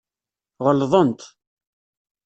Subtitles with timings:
[0.65, 1.21] Ɣelḍent.